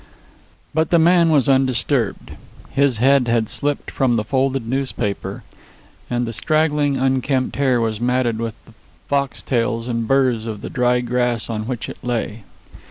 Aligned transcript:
But 0.73 0.89
the 0.89 0.97
man 0.97 1.29
was 1.29 1.47
undisturbed. 1.47 2.31
His 2.71 2.97
head 2.97 3.27
had 3.27 3.47
slipped 3.49 3.91
from 3.91 4.15
the 4.15 4.23
folded 4.23 4.67
newspaper, 4.67 5.43
and 6.09 6.25
the 6.25 6.33
straggling, 6.33 6.97
unkempt 6.97 7.55
hair 7.57 7.79
was 7.79 8.01
matted 8.01 8.39
with 8.39 8.55
the 8.65 8.73
foxtails 9.07 9.87
and 9.87 10.07
burrs 10.07 10.47
of 10.47 10.61
the 10.61 10.71
dry 10.71 11.01
grass 11.01 11.51
on 11.51 11.67
which 11.67 11.87
it 11.87 12.03
lay. 12.03 12.41